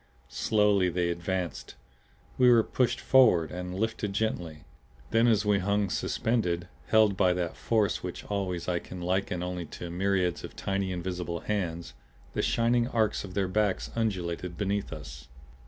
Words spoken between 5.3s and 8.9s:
we hung suspended, held by that force which always I